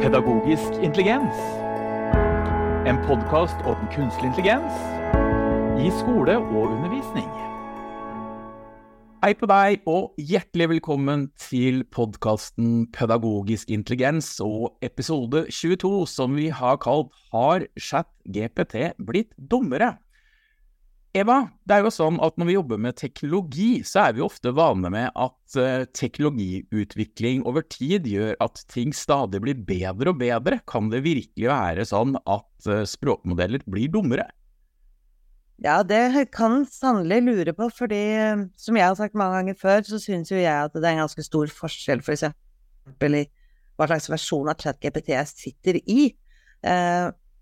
Pedagogisk 0.00 0.78
intelligens. 0.82 1.36
En 2.88 2.96
podkast 3.04 3.58
om 3.68 3.76
kunstig 3.92 4.30
intelligens 4.30 4.78
i 5.76 5.90
skole 5.98 6.38
og 6.38 6.70
undervisning. 6.70 7.26
Hei 9.20 9.34
på 9.36 9.44
deg, 9.50 9.84
og 9.84 10.16
hjertelig 10.16 10.70
velkommen 10.72 11.26
til 11.36 11.82
podkasten 11.92 12.86
Pedagogisk 12.96 13.68
intelligens 13.68 14.38
og 14.40 14.72
episode 14.80 15.44
22, 15.52 15.92
som 16.08 16.32
vi 16.40 16.48
har 16.48 16.80
kalt 16.80 17.12
Har 17.34 17.68
chat-GPT 17.76 18.94
blitt 19.04 19.36
dummere? 19.36 19.98
Eva, 21.10 21.40
det 21.66 21.74
er 21.74 21.82
jo 21.82 21.90
sånn 21.90 22.20
at 22.22 22.36
når 22.38 22.46
vi 22.46 22.54
jobber 22.54 22.78
med 22.78 22.94
teknologi, 23.00 23.70
så 23.82 24.04
er 24.04 24.12
vi 24.14 24.22
ofte 24.22 24.52
vane 24.54 24.92
med 24.94 25.08
at 25.18 25.56
uh, 25.58 25.82
teknologiutvikling 25.98 27.42
over 27.50 27.64
tid 27.66 28.06
gjør 28.06 28.36
at 28.44 28.60
ting 28.70 28.94
stadig 28.94 29.40
blir 29.42 29.58
bedre 29.66 30.12
og 30.12 30.20
bedre. 30.20 30.60
Kan 30.70 30.92
det 30.92 31.02
virkelig 31.02 31.48
være 31.50 31.86
sånn 31.90 32.14
at 32.20 32.68
uh, 32.70 32.84
språkmodeller 32.86 33.64
blir 33.66 33.90
dummere? 33.90 34.28
Ja, 35.60 35.80
det 35.82 36.30
kan 36.32 36.62
sannelig 36.70 37.18
lure 37.26 37.56
på, 37.58 37.66
fordi 37.74 38.04
som 38.56 38.78
jeg 38.78 38.86
har 38.86 38.94
sagt 38.96 39.18
mange 39.18 39.40
ganger 39.40 39.58
før, 39.58 39.82
så 39.84 39.98
syns 40.00 40.30
jo 40.30 40.38
jeg 40.38 40.46
at 40.54 40.78
det 40.78 40.86
er 40.86 40.94
en 40.94 41.02
ganske 41.02 41.26
stor 41.26 41.50
forskjell 41.52 42.06
for 42.06 42.14
eksempel 42.14 43.18
i 43.18 43.26
hva 43.74 43.90
slags 43.90 44.08
versjon 44.12 44.48
av 44.48 44.62
ChatGPT 44.62 45.10
jeg 45.10 45.32
sitter 45.34 45.80
i. 45.82 46.12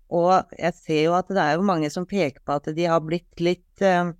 Og 0.09 0.49
jeg 0.57 0.73
ser 0.77 1.03
jo 1.03 1.15
at 1.17 1.29
det 1.29 1.41
er 1.43 1.57
jo 1.57 1.67
mange 1.67 1.89
som 1.93 2.07
peker 2.09 2.41
på 2.45 2.57
at 2.57 2.71
de 2.75 2.87
har 2.89 3.01
blitt 3.05 3.43
litt 3.43 3.83
eh, 3.85 4.11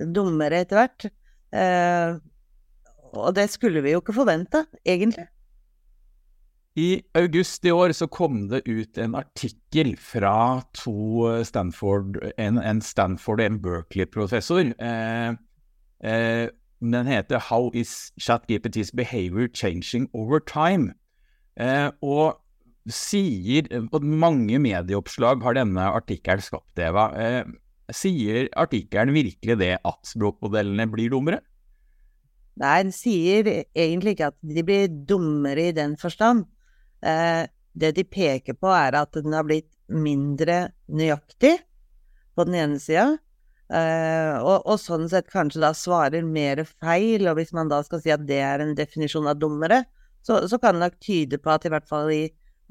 dummere 0.00 0.64
etter 0.64 0.80
hvert. 0.80 1.08
Eh, 1.56 2.18
og 3.10 3.34
det 3.34 3.48
skulle 3.50 3.82
vi 3.82 3.94
jo 3.94 4.02
ikke 4.02 4.14
forvente, 4.20 4.66
egentlig. 4.86 5.26
I 6.78 7.02
august 7.18 7.64
i 7.66 7.72
år 7.74 7.92
så 7.92 8.06
kom 8.06 8.44
det 8.48 8.62
ut 8.68 8.98
en 8.98 9.16
artikkel 9.18 9.96
fra 9.98 10.62
to 10.76 11.42
Stanford, 11.44 12.20
en, 12.38 12.60
en 12.62 12.80
Stanford 12.80 13.40
og 13.40 13.46
en 13.46 13.58
Berkeley-professor. 13.64 14.70
Eh, 14.78 15.34
eh, 16.04 16.46
den 16.80 17.06
heter 17.06 17.38
'How 17.38 17.70
is 17.74 18.12
ChatGPT's 18.20 18.94
behavior 18.94 19.48
changing 19.54 20.08
over 20.14 20.38
time?' 20.38 20.94
Eh, 21.56 21.90
og 22.02 22.40
sier 22.88 23.66
Og 23.92 24.04
mange 24.04 24.56
medieoppslag 24.62 25.42
har 25.44 25.58
denne 25.58 25.90
artikkelen 25.92 26.40
skapt, 26.40 26.78
Eva. 26.80 27.10
Eh, 27.12 27.44
sier 27.92 28.48
artikkelen 28.56 29.12
virkelig 29.14 29.58
det 29.60 29.74
at 29.84 30.00
språkmodellene 30.08 30.86
blir 30.90 31.12
dummere? 31.12 31.42
Nei, 32.60 32.76
den 32.84 32.92
sier 32.94 33.46
egentlig 33.76 34.16
ikke 34.16 34.30
at 34.32 34.38
de 34.44 34.64
blir 34.66 34.88
dummere 35.08 35.70
i 35.70 35.76
den 35.76 35.96
forstand. 36.00 36.46
Eh, 37.04 37.46
det 37.72 37.94
de 37.96 38.04
peker 38.04 38.56
på, 38.58 38.70
er 38.74 38.96
at 38.98 39.16
den 39.16 39.36
har 39.36 39.46
blitt 39.46 39.70
mindre 39.90 40.70
nøyaktig, 40.90 41.56
på 42.36 42.46
den 42.46 42.58
ene 42.58 42.80
sida. 42.82 43.18
Eh, 43.70 44.34
og, 44.42 44.64
og, 44.66 44.76
sånn 44.82 45.06
sett 45.10 45.30
kanskje 45.30 45.62
da 45.62 45.70
svarer 45.76 46.26
mer 46.26 46.64
feil, 46.66 47.28
og 47.30 47.38
hvis 47.38 47.54
man 47.54 47.70
da 47.70 47.80
skal 47.86 48.02
si 48.02 48.12
at 48.14 48.26
det 48.26 48.40
er 48.42 48.64
en 48.64 48.74
definisjon 48.78 49.28
av 49.30 49.38
dummere, 49.38 49.84
så, 50.26 50.42
så 50.50 50.58
kan 50.60 50.76
det 50.76 50.84
nok 50.84 50.98
tyde 51.00 51.38
på 51.40 51.52
at 51.54 51.64
i 51.64 51.72
hvert 51.72 51.86
fall 51.88 52.10
i 52.12 52.24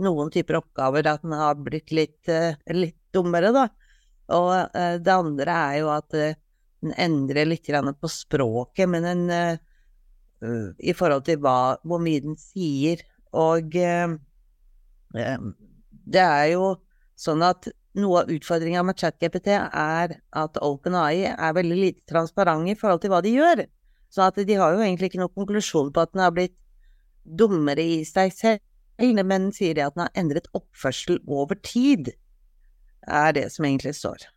noen 0.03 0.31
typer 0.33 0.59
oppgaver 0.59 1.07
at 1.11 1.23
den 1.25 1.35
har 1.37 1.57
blitt 1.59 1.91
litt, 1.95 2.21
uh, 2.31 2.53
litt 2.75 2.97
dummere, 3.15 3.51
da. 3.55 3.65
Og 4.35 4.51
uh, 4.75 4.95
det 5.01 5.15
andre 5.15 5.57
er 5.71 5.75
jo 5.81 5.89
at 5.93 6.15
uh, 6.17 6.37
den 6.83 6.93
endrer 6.95 7.49
litt 7.49 7.67
på 7.67 8.07
språket, 8.11 8.87
men 8.87 9.03
den 9.03 9.59
i 10.79 10.93
forhold 10.95 11.25
til 11.27 11.41
hva, 11.43 11.75
hvor 11.83 11.99
mye 11.99 12.21
den 12.23 12.37
sier. 12.39 13.01
Og 13.35 13.73
det 15.11 16.21
er 16.23 16.45
jo 16.53 16.69
sånn 17.19 17.43
at 17.43 17.67
noe 17.99 18.21
av 18.21 18.31
utfordringa 18.31 18.85
med 18.87 18.95
ChatGPT 18.95 19.51
er 19.57 20.15
at 20.15 20.61
OpenAI 20.63 21.33
er 21.33 21.57
veldig 21.57 21.79
lite 21.81 22.07
transparent 22.07 22.71
i 22.71 22.77
forhold 22.79 23.03
til 23.03 23.11
hva 23.11 23.19
de 23.25 23.35
gjør. 23.35 23.65
Så 24.07 24.31
de 24.37 24.55
har 24.55 24.77
jo 24.77 24.79
egentlig 24.79 25.11
ikke 25.11 25.19
noen 25.19 25.35
konklusjon 25.35 25.91
på 25.91 26.07
at 26.07 26.15
den 26.15 26.23
har 26.23 26.31
blitt 26.37 26.55
dummere 27.27 27.83
i 27.83 27.99
seg 28.07 28.31
selv 28.31 28.63
men 28.99 29.51
sier 29.55 29.77
det 29.77 29.85
at 29.85 29.95
den 29.95 30.05
har 30.05 30.17
endret 30.19 30.49
oppførsel 30.57 31.21
over 31.27 31.55
tid, 31.63 32.11
er 33.07 33.33
det 33.35 33.47
som 33.53 33.65
egentlig 33.65 33.95
står. 33.97 34.27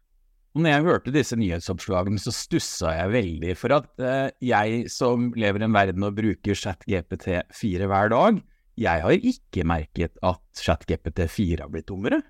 Når 0.53 0.69
jeg 0.69 0.85
hørte 0.85 1.13
disse 1.15 1.37
nyhetsoppslagene, 1.41 2.21
så 2.21 2.33
stussa 2.37 2.93
jeg 2.93 3.13
veldig 3.15 3.55
for 3.57 3.73
at 3.79 4.03
eh, 4.05 4.35
jeg 4.45 4.91
som 4.93 5.31
lever 5.39 5.63
i 5.63 5.67
en 5.67 5.73
verden 5.73 6.05
og 6.05 6.19
bruker 6.19 6.59
ChatGPT4 6.59 7.89
hver 7.89 8.13
dag, 8.13 8.43
jeg 8.77 9.05
har 9.05 9.25
ikke 9.33 9.65
merket 9.69 10.21
at 10.21 10.61
ChatGPT4 10.61 11.65
har 11.65 11.73
blitt 11.73 11.89
dummere. 11.89 12.21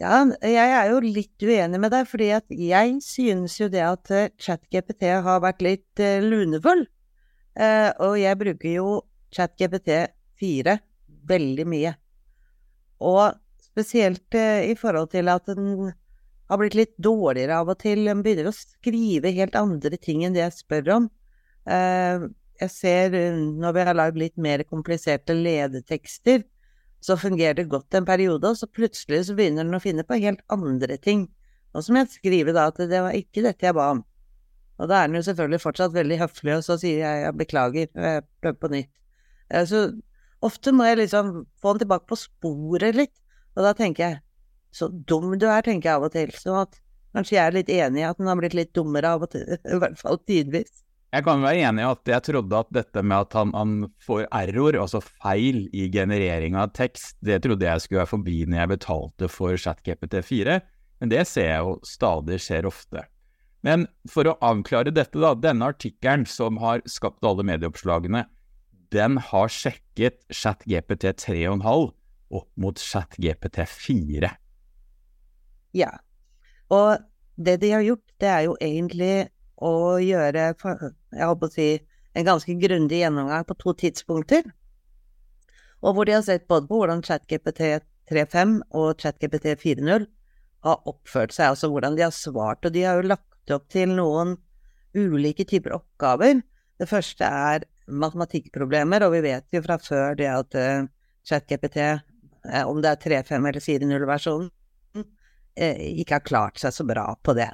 Ja, 0.00 0.22
jeg 0.40 0.68
er 0.72 0.88
jo 0.88 1.00
litt 1.04 1.44
uenig 1.44 1.80
med 1.80 1.92
deg, 1.92 2.06
fordi 2.08 2.30
at 2.36 2.52
jeg 2.52 2.94
synes 3.04 3.58
jo 3.60 3.68
det 3.72 3.82
at 3.88 4.12
eh, 4.12 4.30
ChatGPT 4.40 5.08
har 5.24 5.42
vært 5.44 5.64
litt 5.64 6.00
uh, 6.00 6.20
lunefull. 6.24 6.86
Og 7.52 8.14
jeg 8.16 8.38
bruker 8.40 8.70
jo 8.72 8.92
ChatGPT4 9.36 10.78
veldig 11.28 11.66
mye. 11.68 11.94
Og 13.02 13.38
spesielt 13.72 14.36
eh, 14.36 14.70
i 14.70 14.76
forhold 14.78 15.10
til 15.14 15.30
at 15.32 15.48
den 15.48 15.90
har 16.50 16.60
blitt 16.60 16.76
litt 16.76 16.94
dårligere 17.00 17.62
av 17.62 17.72
og 17.72 17.80
til. 17.80 18.04
Den 18.08 18.22
begynner 18.24 18.50
å 18.50 18.56
skrive 18.56 19.32
helt 19.34 19.56
andre 19.58 19.98
ting 20.00 20.24
enn 20.26 20.36
det 20.36 20.44
jeg 20.44 20.58
spør 20.60 20.94
om. 20.98 21.10
Eh, 21.70 22.28
jeg 22.62 22.74
ser 22.74 23.16
eh, 23.18 23.36
når 23.36 23.76
vi 23.76 23.86
har 23.88 23.98
lagd 23.98 24.20
litt 24.20 24.36
mer 24.36 24.64
kompliserte 24.68 25.36
ledetekster, 25.38 26.44
så 27.02 27.16
fungerer 27.18 27.56
det 27.58 27.70
godt 27.70 27.96
en 27.98 28.06
periode, 28.06 28.46
og 28.46 28.58
så 28.58 28.68
plutselig 28.70 29.24
så 29.26 29.34
begynner 29.34 29.66
den 29.66 29.74
å 29.74 29.82
finne 29.82 30.04
på 30.06 30.20
helt 30.22 30.42
andre 30.54 30.98
ting. 31.02 31.26
Og 31.74 31.82
så 31.82 31.94
må 31.94 32.04
jeg 32.04 32.12
skrive 32.12 32.54
da 32.54 32.68
at 32.70 32.78
det 32.78 33.00
var 33.02 33.16
ikke 33.16 33.42
dette 33.42 33.66
jeg 33.66 33.74
ba 33.74 33.88
om. 33.96 34.04
Og 34.78 34.88
da 34.90 35.00
er 35.00 35.08
den 35.08 35.18
jo 35.18 35.24
selvfølgelig 35.26 35.62
fortsatt 35.62 35.94
veldig 35.96 36.18
høflig, 36.20 36.54
og 36.58 36.64
så 36.66 36.76
sier 36.78 37.00
jeg 37.02 37.24
jeg 37.24 37.38
beklager, 37.40 37.88
jeg 37.90 38.24
prøver 38.42 38.60
på 38.60 38.70
nytt. 38.76 38.92
Så 39.68 39.82
Ofte 40.42 40.74
må 40.74 40.86
jeg 40.88 41.04
liksom 41.04 41.32
få 41.62 41.74
den 41.74 41.84
tilbake 41.84 42.08
på 42.10 42.18
sporet 42.18 42.96
litt, 42.98 43.14
og 43.54 43.66
da 43.66 43.74
tenker 43.78 44.04
jeg 44.08 44.20
så 44.72 44.88
dum 44.88 45.34
du 45.36 45.46
er, 45.46 45.62
tenker 45.64 45.90
jeg 45.90 46.00
av 46.00 46.06
og 46.08 46.14
til. 46.14 46.32
Så 46.34 46.54
at 46.64 46.78
kanskje 47.12 47.36
jeg 47.36 47.44
er 47.44 47.58
litt 47.58 47.72
enig 47.72 48.02
i 48.02 48.06
at 48.08 48.18
den 48.18 48.30
har 48.30 48.38
blitt 48.40 48.56
litt 48.56 48.72
dummere 48.74 49.14
av 49.16 49.26
og 49.26 49.34
til, 49.34 49.44
i 49.74 49.78
hvert 49.82 50.00
fall 50.00 50.18
tidvis. 50.26 50.80
Jeg 51.12 51.26
kan 51.26 51.42
være 51.44 51.66
enig 51.68 51.82
i 51.82 51.90
at 51.90 52.08
jeg 52.08 52.24
trodde 52.24 52.60
at 52.64 52.70
dette 52.72 53.02
med 53.04 53.26
at 53.26 53.34
han, 53.36 53.50
han 53.52 53.72
får 54.00 54.24
error, 54.32 54.78
altså 54.80 55.02
feil 55.04 55.66
i 55.76 55.90
generering 55.92 56.56
av 56.56 56.72
tekst, 56.72 57.18
det 57.20 57.42
trodde 57.44 57.68
jeg 57.68 57.84
skulle 57.84 58.00
være 58.00 58.12
forbi 58.14 58.38
når 58.46 58.62
jeg 58.62 58.70
betalte 58.70 59.28
for 59.28 59.60
ChatGPT4, 59.60 60.56
men 61.02 61.12
det 61.12 61.26
ser 61.28 61.50
jeg 61.50 61.66
jo 61.66 61.74
stadig 61.84 62.40
skjer 62.40 62.70
ofte. 62.70 63.04
Men 63.62 63.84
for 64.10 64.26
å 64.26 64.38
avklare 64.42 64.94
dette, 64.94 65.20
da. 65.20 65.34
Denne 65.38 65.68
artikkelen 65.74 66.24
som 66.26 66.56
har 66.62 66.80
skapt 66.88 67.22
alle 67.28 67.44
medieoppslagene, 67.46 68.24
den 68.92 69.18
har 69.30 69.50
sjekket 69.52 70.20
ChatGPT 70.30 71.10
3,5 71.24 71.90
opp 72.32 72.48
mot 72.60 72.78
ChatGPT 72.78 73.64
4. 73.68 74.30
Ja, 75.76 75.92
og 76.72 77.00
det 77.36 77.58
de 77.62 77.72
har 77.72 77.84
gjort, 77.84 78.04
det 78.20 78.28
er 78.28 78.42
jo 78.46 78.56
egentlig 78.60 79.14
å 79.62 79.98
gjøre 80.02 80.50
jeg 80.52 81.28
håper 81.28 81.48
å 81.48 81.52
si, 81.52 81.68
en 82.12 82.26
ganske 82.28 82.54
grundig 82.60 83.00
gjennomgang 83.00 83.46
på 83.48 83.56
to 83.60 83.72
tidspunkter. 83.84 84.44
Og 85.82 85.96
hvor 85.96 86.06
de 86.06 86.14
har 86.16 86.24
sett 86.26 86.48
både 86.50 86.68
på 86.68 86.82
hvordan 86.82 87.02
ChatGPT 87.04 87.80
3.5 88.12 88.58
og 88.76 89.00
ChatGPT 89.00 89.54
4.0 89.56 90.06
har 90.66 90.88
oppført 90.88 91.34
seg, 91.34 91.54
altså 91.54 91.70
hvordan 91.72 91.96
de 91.96 92.04
har 92.04 92.14
svart. 92.14 92.64
Og 92.66 92.74
de 92.74 92.84
har 92.86 93.00
jo 93.00 93.10
lagt 93.14 93.54
opp 93.54 93.66
til 93.72 93.94
noen 93.96 94.36
ulike 94.94 95.46
typer 95.48 95.74
oppgaver. 95.78 96.42
Det 96.78 96.88
første 96.90 97.26
er 97.26 97.66
matematikkproblemer, 97.92 99.04
og 99.06 99.14
vi 99.16 99.22
vet 99.26 99.46
jo 99.54 99.62
fra 99.64 99.78
før 99.82 100.16
det 100.18 100.28
at 100.30 100.56
uh, 100.58 100.88
ChatGPT, 101.28 101.78
uh, 102.48 102.64
om 102.68 102.80
det 102.82 102.92
er 102.92 103.22
3.5 103.22 103.48
eller 103.50 103.64
4.0-versjonen, 103.64 104.48
uh, 104.98 105.04
eh, 105.56 105.84
ikke 106.02 106.18
har 106.18 106.26
klart 106.26 106.62
seg 106.62 106.74
så 106.74 106.86
bra 106.88 107.12
på 107.22 107.36
det. 107.38 107.50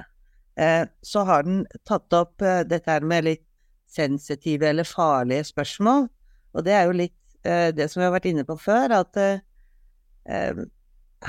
Så 1.07 1.21
har 1.23 1.45
den 1.47 1.61
tatt 1.87 2.11
opp 2.11 2.41
dette 2.67 2.91
her 2.91 3.05
med 3.07 3.23
litt 3.23 3.45
sensitive 3.87 4.67
eller 4.67 4.83
farlige 4.83 5.45
spørsmål, 5.47 6.09
og 6.51 6.65
det 6.65 6.73
er 6.75 6.89
jo 6.89 6.97
litt 6.99 7.15
det 7.47 7.85
som 7.87 8.01
vi 8.01 8.03
har 8.03 8.11
vært 8.11 8.27
inne 8.27 8.43
på 8.43 8.57
før, 8.59 8.91
at 8.97 9.15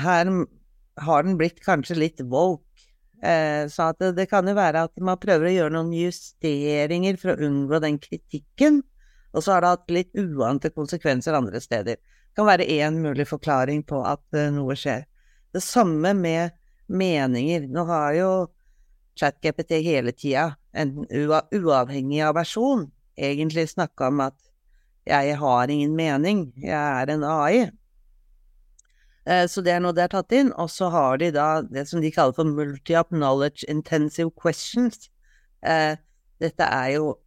her 0.03 0.33
har 1.05 1.23
den 1.23 1.39
blitt 1.39 1.63
kanskje 1.63 1.95
litt 2.01 2.19
woke. 2.27 2.67
Så 3.71 3.87
det, 4.01 4.11
det, 4.19 4.27
kan 4.33 4.51
jo 4.51 4.57
være 4.57 4.83
at 4.89 4.99
man 4.99 5.21
prøver 5.21 5.47
å 5.47 5.55
gjøre 5.55 5.75
noen 5.77 5.95
justeringer 5.95 7.15
for 7.21 7.31
å 7.31 7.47
unngå 7.47 7.79
den 7.85 8.01
kritikken. 8.03 8.81
Og 9.31 9.43
så 9.43 9.55
har 9.55 9.63
det 9.63 9.73
hatt 9.73 9.93
litt 9.93 10.17
uante 10.19 10.71
konsekvenser 10.73 11.37
andre 11.37 11.61
steder. 11.63 11.99
Det 11.99 12.39
kan 12.39 12.47
være 12.47 12.67
én 12.67 12.99
mulig 13.03 13.27
forklaring 13.29 13.83
på 13.87 14.01
at 14.07 14.23
uh, 14.35 14.49
noe 14.53 14.75
skjer. 14.79 15.05
Det 15.51 15.63
samme 15.63 16.13
med 16.15 16.55
meninger. 16.91 17.67
Nå 17.71 17.85
har 17.87 18.15
jo 18.15 18.31
ChatGPT 19.19 19.81
hele 19.83 20.13
tida, 20.15 20.53
uavhengig 20.73 22.21
av 22.23 22.37
versjon, 22.39 22.85
egentlig 23.19 23.67
snakka 23.73 24.07
om 24.07 24.23
at 24.27 24.37
jeg 25.07 25.35
har 25.37 25.71
ingen 25.71 25.95
mening, 25.97 26.45
jeg 26.61 26.77
er 26.77 27.11
en 27.11 27.23
AI. 27.27 27.69
Eh, 29.25 29.47
så 29.47 29.61
det 29.61 29.75
er 29.75 29.81
noe 29.83 29.93
de 29.93 30.03
har 30.05 30.11
tatt 30.13 30.33
inn. 30.35 30.51
Og 30.61 30.69
så 30.71 30.89
har 30.93 31.17
de 31.21 31.31
da 31.35 31.61
det 31.65 31.87
som 31.89 32.01
de 32.01 32.11
kaller 32.13 32.35
for 32.37 32.47
multi-up 32.47 33.11
knowledge 33.13 33.65
intensive 33.69 34.31
questions. 34.37 35.09
Eh, 35.65 35.97
dette 36.41 36.63
er 36.65 36.95
jo 36.95 37.11
eh, 37.13 37.19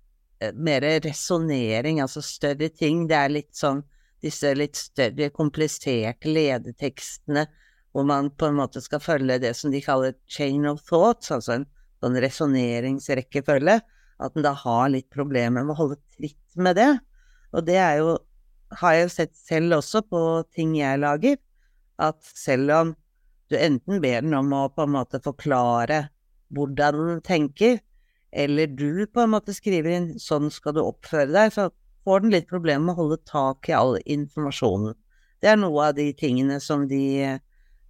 mer 0.55 0.85
resonnering, 1.05 2.01
altså 2.03 2.23
større 2.25 2.69
ting. 2.69 3.07
Det 3.11 3.19
er 3.19 3.33
litt 3.33 3.53
sånn 3.57 3.83
disse 4.25 4.55
litt 4.57 4.79
større, 4.79 5.29
kompliserte 5.35 6.31
ledetekstene 6.33 7.45
hvor 7.95 8.07
man 8.09 8.31
på 8.35 8.49
en 8.49 8.57
måte 8.59 8.81
skal 8.83 9.03
følge 9.03 9.37
det 9.43 9.53
som 9.55 9.71
de 9.71 9.83
kaller 9.85 10.17
chain 10.27 10.65
of 10.67 10.81
thoughts, 10.89 11.31
altså 11.31 11.61
en 11.61 11.67
sånn 12.03 12.17
resonneringsrekkefølge. 12.25 13.79
At 14.25 14.35
en 14.35 14.47
da 14.47 14.55
har 14.59 14.89
litt 14.91 15.11
problemer 15.15 15.63
med 15.63 15.75
å 15.75 15.79
holde 15.79 16.01
tritt 16.17 16.59
med 16.59 16.79
det. 16.79 16.91
Og 17.55 17.67
det 17.69 17.79
er 17.79 18.01
jo 18.01 18.17
har 18.81 18.97
jeg 18.97 19.07
jo 19.07 19.13
sett 19.13 19.35
selv 19.39 19.79
også 19.79 20.03
på 20.11 20.21
ting 20.55 20.75
jeg 20.79 20.99
lager, 21.03 21.39
at 22.03 22.19
selv 22.27 22.75
om 22.75 22.93
du 23.53 23.57
enten 23.59 24.01
ber 24.03 24.25
den 24.25 24.35
om 24.35 24.51
å 24.57 24.67
på 24.75 24.87
en 24.87 24.95
måte 24.97 25.21
forklare 25.23 26.09
hvordan 26.55 26.99
den 26.99 27.21
tenker, 27.27 27.79
eller 28.35 28.67
du 28.67 29.07
på 29.07 29.23
en 29.23 29.33
måte 29.37 29.55
skriver 29.55 29.95
inn 29.95 30.09
'sånn 30.19 30.51
skal 30.51 30.75
du 30.75 30.83
oppføre 30.83 31.31
deg', 31.31 31.55
så 31.55 31.71
får 32.05 32.25
den 32.25 32.35
litt 32.35 32.51
problemer 32.51 32.85
med 32.85 32.95
å 32.95 33.03
holde 33.03 33.21
tak 33.29 33.69
i 33.69 33.77
all 33.77 33.97
informasjonen. 34.05 34.95
Det 35.41 35.53
er 35.53 35.61
noe 35.61 35.91
av 35.91 35.95
de 35.97 36.11
tingene 36.17 36.59
som 36.61 36.87
de 36.89 37.39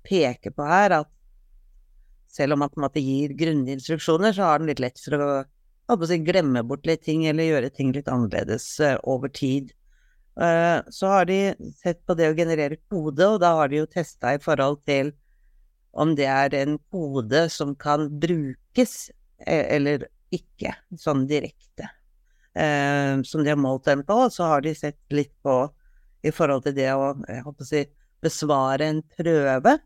peker 0.04 0.54
på 0.54 0.66
her, 0.68 1.00
at 1.00 1.10
selv 2.34 2.54
om 2.54 2.64
man 2.64 2.70
på 2.70 2.80
en 2.80 2.86
måte 2.86 3.02
gir 3.02 3.34
grundige 3.38 3.78
instruksjoner, 3.78 4.34
så 4.34 4.48
har 4.48 4.58
den 4.58 4.70
litt 4.70 4.82
lett 4.82 5.00
for 5.00 5.16
å, 5.22 5.30
å 5.94 5.96
glemme 6.28 6.64
bort 6.66 6.86
litt 6.86 7.04
ting, 7.06 7.26
eller 7.30 7.48
gjøre 7.48 7.70
ting 7.70 7.92
litt 7.94 8.10
annerledes 8.10 8.66
uh, 8.82 8.96
over 9.02 9.30
tid. 9.30 9.72
Uh, 10.34 10.82
så 10.90 11.12
har 11.12 11.28
de 11.30 11.38
sett 11.78 12.02
på 12.06 12.16
det 12.18 12.32
å 12.32 12.36
generere 12.36 12.80
kode, 12.90 13.28
og 13.28 13.38
da 13.42 13.54
har 13.60 13.70
de 13.70 13.84
jo 13.84 13.90
testa 13.90 14.34
i 14.34 14.42
forhold 14.42 14.82
til 14.88 15.14
om 15.94 16.16
det 16.18 16.26
er 16.26 16.54
en 16.58 16.78
kode 16.90 17.46
som 17.54 17.74
kan 17.78 18.08
brukes 18.18 19.12
e-, 19.46 19.66
eller 19.76 20.08
ikke, 20.34 20.74
sånn 21.00 21.24
direkte. 21.30 21.88
Eh, 22.54 23.22
som 23.26 23.42
de 23.44 23.52
har 23.52 23.60
målt 23.60 23.88
dem 23.88 24.04
på, 24.06 24.18
så 24.30 24.50
har 24.52 24.64
de 24.64 24.74
sett 24.78 25.00
litt 25.14 25.34
på 25.42 25.58
i 26.24 26.32
forhold 26.32 26.64
til 26.66 26.76
det 26.76 26.90
å, 26.94 27.12
å 27.14 27.54
si, 27.66 27.82
besvare 28.24 28.90
en 28.90 29.02
prøve. 29.16 29.78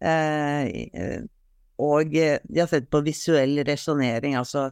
Eh, 0.00 1.20
og 1.82 2.14
de 2.16 2.60
har 2.60 2.70
sett 2.70 2.88
på 2.92 3.04
visuell 3.04 3.60
resonnering, 3.68 4.36
altså 4.38 4.70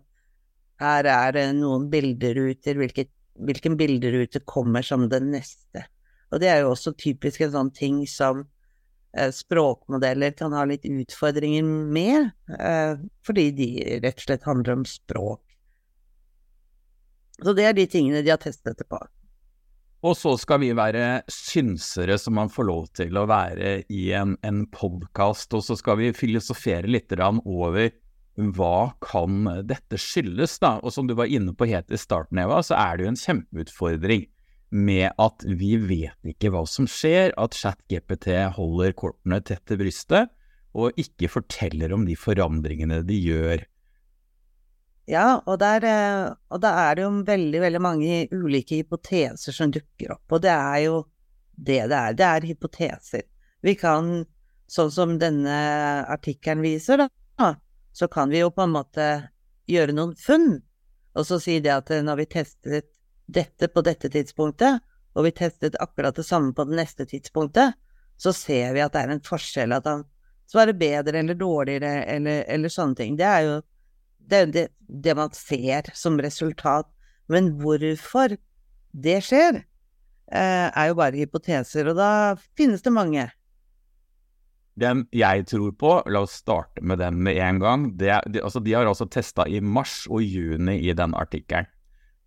her 0.81 1.07
er 1.07 1.37
det 1.37 1.45
noen 1.57 1.87
bilderuter, 1.93 2.81
hvilket 2.81 3.13
hvilken 3.35 3.77
bilderute 3.77 4.41
kommer 4.47 4.83
som 4.83 5.09
den 5.11 5.31
neste. 5.35 5.87
Og 6.33 6.41
det 6.43 6.51
er 6.51 6.63
jo 6.63 6.73
også 6.73 6.95
typisk 6.99 7.45
en 7.45 7.55
sånn 7.55 7.73
ting 7.75 8.03
som 8.11 8.45
språkmodeller 9.35 10.35
kan 10.39 10.55
ha 10.57 10.65
litt 10.69 10.87
utfordringer 10.89 11.65
med, 11.65 12.31
eh, 12.59 12.97
fordi 13.27 13.51
de 13.55 13.69
rett 14.03 14.19
og 14.19 14.27
slett 14.27 14.49
handler 14.49 14.79
om 14.79 14.87
språk. 14.89 15.43
Så 17.43 17.55
det 17.55 17.67
er 17.67 17.77
de 17.77 17.87
tingene 17.91 18.23
de 18.23 18.33
har 18.33 18.43
testet 18.43 18.79
det 18.79 18.87
på. 18.91 19.01
Og 20.05 20.17
så 20.21 20.35
skal 20.37 20.61
vi 20.61 20.75
være 20.77 21.23
synsere 21.33 22.19
som 22.21 22.37
man 22.37 22.51
får 22.53 22.67
lov 22.69 22.89
til 22.93 23.17
å 23.17 23.25
være 23.29 23.79
i 23.89 24.11
en, 24.17 24.37
en 24.45 24.67
podkast, 24.69 25.55
og 25.57 25.65
så 25.65 25.79
skal 25.81 25.97
vi 26.03 26.13
filosofere 26.17 26.91
litt 26.91 27.15
over 27.17 27.89
hva 28.35 28.93
kan 29.01 29.47
dette 29.65 29.97
skyldes, 30.01 30.59
da? 30.61 30.77
Og 30.83 30.93
som 30.93 31.07
du 31.09 31.15
var 31.17 31.31
inne 31.31 31.55
på 31.55 31.69
helt 31.71 31.93
i 31.95 32.01
starten, 32.01 32.43
Eva, 32.43 32.61
så 32.67 32.77
er 32.77 32.97
det 32.97 33.07
jo 33.07 33.13
en 33.13 33.21
kjempeutfordring 33.23 34.27
med 34.71 35.13
at 35.21 35.45
vi 35.45 35.75
vet 35.79 36.31
ikke 36.35 36.51
hva 36.55 36.65
som 36.69 36.89
skjer, 36.91 37.35
at 37.39 37.57
ChatGPT 37.59 38.31
holder 38.57 38.95
kortene 38.99 39.41
tett 39.45 39.63
til 39.69 39.81
brystet 39.83 40.33
og 40.75 40.99
ikke 40.99 41.31
forteller 41.31 41.93
om 41.95 42.07
de 42.07 42.17
forandringene 42.19 43.03
de 43.07 43.19
gjør. 43.21 43.63
Ja, 45.11 45.43
og 45.45 45.59
der, 45.61 45.85
eh, 45.85 46.33
og 46.51 46.63
da 46.65 46.71
er 46.89 46.97
det 46.97 47.05
jo 47.05 47.11
veldig, 47.29 47.61
veldig 47.61 47.83
mange 47.83 48.23
ulike 48.33 48.81
hypoteser 48.81 49.53
som 49.53 49.73
dukker 49.75 50.17
opp, 50.17 50.25
og 50.33 50.43
det 50.43 50.55
er 50.55 50.79
jo 50.87 51.03
det 51.55 51.83
det 51.93 51.99
er. 51.99 52.17
Det 52.19 52.27
er 52.27 52.47
hypoteser. 52.49 53.27
Vi 53.63 53.77
kan, 53.79 54.25
sånn 54.67 54.91
som 54.91 55.19
denne 55.21 55.59
artikkelen 56.11 56.65
viser, 56.65 57.05
da, 57.05 57.53
så 57.95 58.09
kan 58.11 58.33
vi 58.33 58.41
jo 58.41 58.51
på 58.51 58.65
en 58.65 58.75
måte 58.75 59.09
gjøre 59.71 59.95
noen 59.95 60.17
funn, 60.19 60.59
og 61.15 61.27
så 61.29 61.39
si 61.39 61.61
det 61.63 61.73
at 61.73 61.93
eh, 61.95 62.03
når 62.05 62.23
vi 62.23 62.31
testet 62.35 62.91
dette 63.35 63.69
på 63.71 63.83
dette 63.87 64.11
tidspunktet, 64.13 64.83
og 65.15 65.27
vi 65.27 65.35
testet 65.37 65.79
akkurat 65.83 66.17
det 66.17 66.27
samme 66.27 66.55
på 66.55 66.67
det 66.69 66.79
neste 66.79 67.07
tidspunktet, 67.07 67.77
så 68.17 68.33
ser 68.35 68.75
vi 68.75 68.83
at 68.83 68.95
det 68.95 69.05
er 69.05 69.15
en 69.15 69.25
forskjell, 69.25 69.75
at 69.75 69.87
han 69.89 70.05
svarer 70.51 70.77
bedre 70.79 71.21
eller 71.21 71.39
dårligere, 71.39 72.05
eller, 72.15 72.45
eller 72.51 72.73
sånne 72.73 72.99
ting. 72.99 73.17
Det 73.19 73.29
er 73.29 73.47
jo 73.47 73.55
det, 74.25 74.37
er 74.39 74.51
det, 74.53 74.67
det, 74.89 75.15
man 75.19 75.33
ser 75.37 75.91
som 75.97 76.19
resultat. 76.23 76.89
Men 77.29 77.55
hvorfor 77.61 78.37
det 78.93 79.21
skjer, 79.25 79.63
eh, 80.33 80.69
er 80.69 80.91
jo 80.91 80.99
bare 80.99 81.19
hypoteser, 81.19 81.89
og 81.91 81.99
da 81.99 82.11
finnes 82.57 82.85
det 82.85 82.93
mange. 82.95 83.29
Den 84.81 85.05
jeg 85.15 85.45
tror 85.47 85.75
på, 85.79 85.93
la 86.11 86.25
oss 86.27 86.41
starte 86.43 86.83
med 86.83 86.99
den 86.99 87.21
med 87.23 87.39
en 87.39 87.61
gang. 87.63 87.87
Det, 87.99 88.11
de, 88.33 88.43
altså, 88.43 88.63
de 88.65 88.75
har 88.75 88.89
altså 88.91 89.07
testa 89.07 89.47
i 89.47 89.61
mars 89.63 90.03
og 90.11 90.25
juni 90.25 90.81
i 90.83 90.97
den 90.97 91.15
artikkelen. 91.15 91.71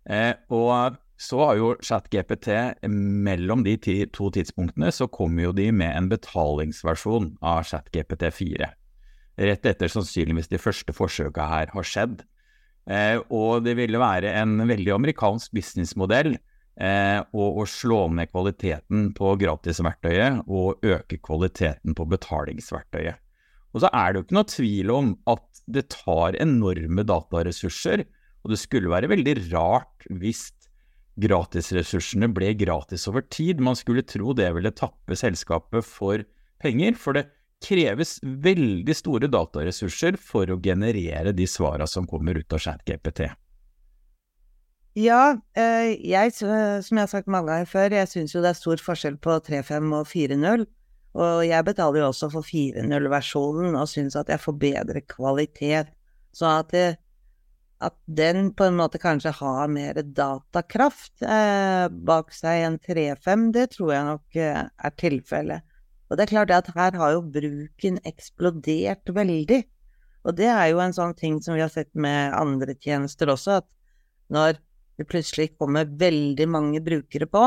Eh, 0.08 0.34
og 0.54 0.96
så 1.18 1.40
har 1.42 1.58
jo 1.58 1.72
ChatGPT 1.82 2.48
mellom 2.88 3.64
de 3.66 3.74
ti, 3.82 3.96
to 4.14 4.30
tidspunktene 4.34 4.90
så 4.94 5.08
kommer 5.10 5.48
jo 5.48 5.54
de 5.56 5.68
med 5.74 5.90
en 5.90 6.08
betalingsversjon 6.10 7.32
av 7.42 7.64
ChatGPT 7.68 8.28
4. 8.34 8.68
Rett 9.38 9.70
etter 9.70 9.90
sannsynligvis 9.92 10.50
de 10.50 10.60
første 10.62 10.94
forsøka 10.94 11.46
her 11.50 11.72
har 11.74 11.86
skjedd. 11.86 12.22
Eh, 12.88 13.18
og 13.34 13.66
det 13.66 13.76
ville 13.78 14.00
være 14.00 14.32
en 14.40 14.56
veldig 14.66 14.94
amerikansk 14.94 15.52
businessmodell 15.58 16.32
eh, 16.34 17.18
å, 17.20 17.48
å 17.60 17.66
slå 17.68 18.06
ned 18.14 18.30
kvaliteten 18.32 19.10
på 19.18 19.34
gratisverktøyet 19.42 20.46
og 20.46 20.86
øke 20.86 21.20
kvaliteten 21.20 21.98
på 21.98 22.06
betalingsverktøyet. 22.14 23.20
Og 23.76 23.82
så 23.84 23.90
er 23.92 24.10
det 24.10 24.20
jo 24.20 24.24
ikke 24.24 24.38
noe 24.38 24.48
tvil 24.48 24.94
om 24.94 25.10
at 25.28 25.62
det 25.68 25.84
tar 25.92 26.38
enorme 26.40 27.04
dataressurser, 27.04 28.06
og 28.44 28.52
det 28.52 28.60
skulle 28.60 28.90
være 28.92 29.10
veldig 29.10 29.34
rart 29.50 30.06
hvis 30.20 30.48
gratisressursene 31.18 32.28
ble 32.30 32.52
gratis 32.58 33.08
over 33.10 33.24
tid. 33.26 33.62
Man 33.64 33.78
skulle 33.78 34.06
tro 34.06 34.34
det 34.36 34.52
ville 34.54 34.74
tappe 34.74 35.18
selskapet 35.18 35.86
for 35.86 36.22
penger, 36.62 36.94
for 36.98 37.18
det 37.18 37.26
kreves 37.64 38.18
veldig 38.22 38.94
store 38.94 39.30
dataressurser 39.30 40.18
for 40.22 40.50
å 40.50 40.60
generere 40.62 41.34
de 41.34 41.46
svara 41.50 41.88
som 41.90 42.06
kommer 42.06 42.38
ut 42.38 42.54
av 42.54 42.62
ChatGPT. 42.62 43.26
Ja, 44.98 45.38
eh, 45.54 45.94
jeg, 46.02 46.32
som 46.34 46.96
jeg 46.98 47.02
har 47.04 47.10
sagt 47.10 47.30
mange 47.30 47.52
ganger 47.52 47.70
før, 47.70 47.94
jeg 47.94 48.10
syns 48.10 48.34
jo 48.34 48.42
det 48.42 48.50
er 48.54 48.58
stor 48.58 48.82
forskjell 48.82 49.18
på 49.22 49.36
3.5 49.46 49.92
og 49.94 50.08
4.0. 50.10 50.64
Og 51.18 51.42
jeg 51.46 51.66
betaler 51.66 52.02
jo 52.02 52.08
også 52.12 52.28
for 52.32 52.46
4.0-versjonen 52.46 53.78
og 53.78 53.90
syns 53.90 54.16
at 54.18 54.30
jeg 54.30 54.42
får 54.42 54.56
bedre 54.58 55.02
kvalitet. 55.06 55.92
Så 56.34 56.50
at, 56.50 56.74
det, 56.74 56.98
at 57.84 57.94
den 58.10 58.50
på 58.58 58.66
en 58.66 58.78
måte 58.78 58.98
kanskje 58.98 59.30
har 59.38 59.70
mer 59.70 60.00
datakraft 60.02 61.22
eh, 61.22 61.86
bak 61.88 62.32
seg 62.34 62.64
enn 62.66 62.78
3.5, 62.82 63.44
det 63.54 63.68
tror 63.76 63.92
jeg 63.94 64.06
nok 64.08 64.38
eh, 64.42 64.62
er 64.66 64.94
tilfellet. 64.98 65.66
Og 66.08 66.16
det 66.16 66.24
er 66.24 66.32
klart 66.32 66.54
at 66.56 66.70
her 66.74 66.96
har 66.98 67.14
jo 67.14 67.22
bruken 67.22 68.00
eksplodert 68.08 69.12
veldig. 69.14 69.60
Og 70.26 70.34
det 70.38 70.48
er 70.50 70.72
jo 70.72 70.80
en 70.82 70.96
sånn 70.96 71.14
ting 71.18 71.38
som 71.44 71.54
vi 71.54 71.62
har 71.62 71.70
sett 71.72 71.92
med 71.94 72.34
andre 72.34 72.74
tjenester 72.74 73.30
også, 73.30 73.60
at 73.62 73.68
når 74.32 74.58
det 74.98 75.06
plutselig 75.08 75.52
kommer 75.54 75.86
veldig 75.86 76.48
mange 76.50 76.82
brukere 76.84 77.28
på, 77.30 77.44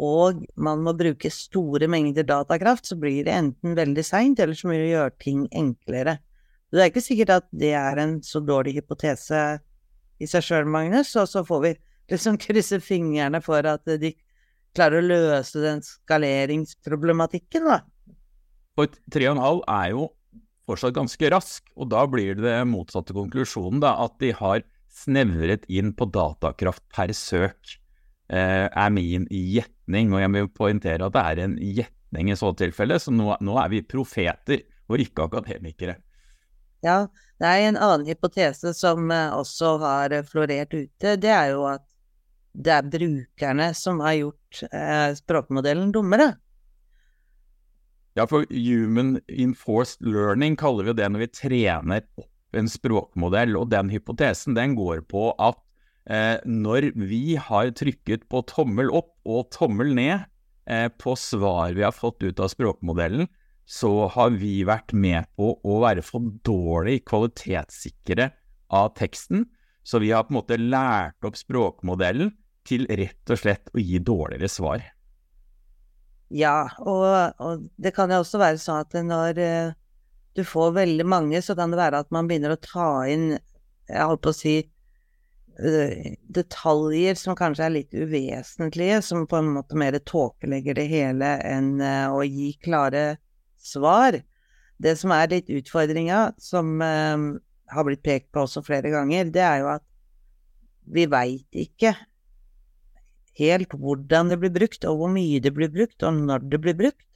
og 0.00 0.40
man 0.56 0.80
må 0.86 0.94
bruke 0.96 1.28
store 1.34 1.90
mengder 1.90 2.24
datakraft, 2.24 2.88
så 2.88 2.96
blir 2.96 3.26
det 3.26 3.36
enten 3.36 3.76
veldig 3.76 4.04
seint, 4.06 4.40
eller 4.40 4.56
så 4.56 4.70
må 4.70 4.78
vi 4.78 4.94
gjøre 4.94 5.12
ting 5.20 5.44
enklere. 5.52 6.16
Det 6.70 6.82
er 6.82 6.90
ikke 6.92 7.02
sikkert 7.02 7.32
at 7.40 7.46
det 7.50 7.72
er 7.74 7.98
en 7.98 8.18
så 8.22 8.42
dårlig 8.44 8.76
hypotese 8.78 9.40
i 10.20 10.28
seg 10.30 10.44
sjøl, 10.44 10.68
Magnus, 10.70 11.12
og 11.18 11.26
så 11.30 11.42
får 11.46 11.62
vi 11.64 11.72
liksom 12.12 12.38
krysse 12.44 12.80
fingrene 12.84 13.42
for 13.44 13.66
at 13.66 13.88
de 14.00 14.14
klarer 14.76 15.00
å 15.00 15.08
løse 15.08 15.62
den 15.62 15.82
skaleringsproblematikken, 15.82 17.66
da. 17.66 17.80
For 18.78 18.90
3,5 19.12 19.64
er 19.66 19.92
jo 19.96 20.06
fortsatt 20.70 20.94
ganske 20.94 21.30
rask, 21.34 21.64
og 21.74 21.90
da 21.90 22.04
blir 22.06 22.38
det 22.38 22.58
motsatte 22.70 23.16
konklusjonen, 23.16 23.82
da, 23.82 23.96
at 24.04 24.14
de 24.22 24.30
har 24.38 24.62
snevret 25.00 25.66
inn 25.70 25.94
på 25.96 26.06
datakraft 26.12 26.84
per 26.94 27.12
søk, 27.16 27.76
eh, 28.30 28.66
er 28.68 28.90
min 28.94 29.26
gjetning. 29.30 30.12
Og 30.14 30.22
jeg 30.22 30.34
vil 30.36 30.52
poengtere 30.54 31.06
at 31.06 31.16
det 31.16 31.24
er 31.24 31.42
en 31.46 31.56
gjetning 31.58 32.30
i 32.30 32.38
så 32.38 32.52
tilfelle, 32.54 32.98
så 33.02 33.14
nå, 33.14 33.34
nå, 33.40 33.56
er 33.62 33.72
vi 33.72 33.82
profeter 33.86 34.64
og 34.90 35.02
ikke 35.02 35.28
akademikere. 35.28 35.98
Ja, 36.84 37.06
det 37.40 37.48
er 37.48 37.66
en 37.68 37.78
annen 37.80 38.08
hypotese 38.08 38.72
som 38.76 39.10
eh, 39.12 39.32
også 39.36 39.76
har 39.82 40.14
florert 40.28 40.72
ute. 40.74 41.16
Det 41.20 41.32
er 41.32 41.52
jo 41.54 41.66
at 41.68 41.84
det 42.52 42.72
er 42.74 42.88
brukerne 42.92 43.70
som 43.78 44.00
har 44.02 44.16
gjort 44.18 44.62
eh, 44.72 45.10
språkmodellen 45.18 45.92
dummere. 45.94 46.32
Ja, 48.18 48.26
for 48.26 48.44
human 48.50 49.20
enforced 49.30 50.02
learning 50.02 50.56
kaller 50.58 50.88
vi 50.88 50.96
det 50.98 51.06
når 51.12 51.24
vi 51.24 51.32
trener 51.36 52.06
opp 52.18 52.58
en 52.58 52.70
språkmodell. 52.70 53.54
Og 53.60 53.70
den 53.70 53.92
hypotesen 53.92 54.56
den 54.58 54.74
går 54.78 55.04
på 55.10 55.30
at 55.38 55.60
eh, 56.10 56.42
når 56.44 56.90
vi 56.98 57.36
har 57.38 57.70
trykket 57.76 58.26
på 58.32 58.42
tommel 58.50 58.90
opp 58.90 59.14
og 59.28 59.52
tommel 59.54 59.94
ned 59.94 60.26
eh, 60.66 60.88
på 60.90 61.14
svar 61.18 61.76
vi 61.76 61.86
har 61.86 61.94
fått 61.94 62.24
ut 62.26 62.42
av 62.42 62.50
språkmodellen, 62.52 63.30
så 63.70 64.08
har 64.10 64.34
vi 64.34 64.64
vært 64.66 64.90
med 64.98 65.28
på 65.38 65.52
å 65.62 65.74
være 65.84 66.02
for 66.02 66.26
dårlig 66.46 67.04
kvalitetssikre 67.06 68.32
av 68.74 68.88
teksten. 68.98 69.44
Så 69.86 70.00
vi 70.02 70.10
har 70.10 70.26
på 70.26 70.34
en 70.34 70.40
måte 70.40 70.58
lært 70.58 71.22
opp 71.26 71.38
språkmodellen 71.38 72.32
til 72.66 72.88
rett 72.90 73.30
og 73.30 73.38
slett 73.38 73.70
å 73.70 73.78
gi 73.78 74.00
dårligere 74.02 74.50
svar. 74.50 74.82
Ja, 76.34 76.66
og, 76.82 77.38
og 77.38 77.62
det 77.78 77.94
kan 77.94 78.10
jo 78.10 78.20
også 78.24 78.42
være 78.42 78.58
sånn 78.62 78.82
at 78.82 78.98
når 79.06 79.38
uh, 79.38 79.78
du 80.38 80.42
får 80.46 80.76
veldig 80.80 81.06
mange, 81.06 81.38
så 81.42 81.54
kan 81.58 81.70
det 81.70 81.78
være 81.78 82.02
at 82.02 82.12
man 82.14 82.26
begynner 82.26 82.56
å 82.56 82.60
ta 82.62 82.90
inn, 83.10 83.32
jeg 83.86 84.10
holdt 84.10 84.26
på 84.26 84.34
å 84.34 84.40
si, 84.40 84.58
uh, 85.62 86.12
detaljer 86.26 87.22
som 87.22 87.38
kanskje 87.38 87.66
er 87.66 87.76
litt 87.78 87.94
uvesentlige, 87.94 89.00
som 89.06 89.30
på 89.30 89.38
en 89.38 89.54
måte 89.54 89.78
mer 89.78 89.98
tåkelegger 90.02 90.78
det 90.82 90.90
hele 90.90 91.36
enn 91.46 91.76
uh, 91.78 92.14
å 92.18 92.26
gi 92.26 92.56
klare 92.62 93.20
svar. 93.60 94.18
Det 94.80 94.96
som 94.96 95.12
er 95.12 95.30
litt 95.32 95.50
utfordringa, 95.52 96.30
som 96.40 96.80
har 96.80 97.86
blitt 97.86 98.02
pekt 98.02 98.30
på 98.32 98.46
også 98.46 98.62
flere 98.64 98.92
ganger, 98.92 99.28
det 99.32 99.42
er 99.44 99.58
jo 99.62 99.68
at 99.74 99.84
vi 100.90 101.04
veit 101.10 101.60
ikke 101.60 101.92
helt 103.40 103.76
hvordan 103.76 104.32
det 104.32 104.40
blir 104.42 104.52
brukt, 104.54 104.84
og 104.88 105.00
hvor 105.00 105.12
mye 105.12 105.40
det 105.42 105.52
blir 105.56 105.70
brukt, 105.72 106.02
og 106.02 106.18
når 106.26 106.44
det 106.50 106.60
blir 106.64 106.76
brukt. 106.78 107.06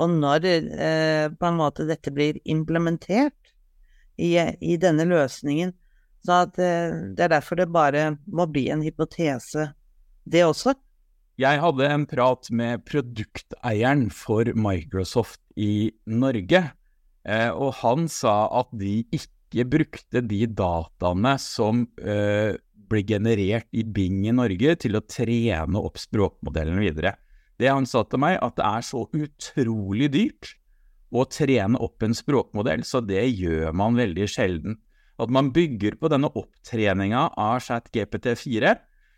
Og 0.00 0.10
når 0.10 0.46
eh, 0.48 1.28
på 1.30 1.46
en 1.46 1.60
måte 1.60 1.86
dette 1.86 2.10
blir 2.10 2.40
implementert 2.50 3.54
i, 4.18 4.34
i 4.34 4.74
denne 4.80 5.06
løsningen. 5.06 5.70
Så 6.24 6.40
at, 6.48 6.58
eh, 6.58 6.96
det 7.14 7.28
er 7.28 7.34
derfor 7.36 7.60
det 7.60 7.70
bare 7.70 8.16
må 8.26 8.48
bli 8.50 8.66
en 8.74 8.82
hypotese, 8.82 9.70
det 10.26 10.42
også. 10.46 10.74
Jeg 11.38 11.58
hadde 11.62 11.86
en 11.90 12.06
prat 12.06 12.50
med 12.54 12.84
produkteieren 12.86 14.08
for 14.14 14.50
Microsoft 14.54 15.40
i 15.56 15.92
Norge, 16.10 16.62
eh, 17.24 17.50
og 17.50 17.74
han 17.82 18.08
sa 18.10 18.46
at 18.60 18.72
de 18.74 19.02
ikke 19.14 19.66
brukte 19.70 20.22
de 20.26 20.44
dataene 20.50 21.36
som 21.42 21.84
eh, 22.02 22.56
blir 22.90 23.06
generert 23.06 23.68
i 23.72 23.84
Bing 23.86 24.24
i 24.26 24.34
Norge 24.34 24.76
til 24.82 24.98
å 24.98 25.04
trene 25.06 25.80
opp 25.80 26.00
språkmodellen 26.00 26.80
videre. 26.82 27.14
Det 27.58 27.70
han 27.70 27.86
sa 27.86 28.02
til 28.08 28.22
meg, 28.22 28.40
at 28.42 28.56
det 28.58 28.66
er 28.66 28.86
så 28.86 29.04
utrolig 29.14 30.10
dyrt 30.14 30.56
å 31.14 31.22
trene 31.30 31.78
opp 31.78 32.02
en 32.02 32.16
språkmodell, 32.16 32.82
så 32.86 32.98
det 33.04 33.22
gjør 33.38 33.70
man 33.76 33.98
veldig 33.98 34.26
sjelden. 34.30 34.80
At 35.22 35.30
man 35.30 35.52
bygger 35.54 35.94
på 36.00 36.10
denne 36.10 36.32
opptreninga 36.34 37.28
av 37.38 37.60
ChatGPT4, 37.62 38.74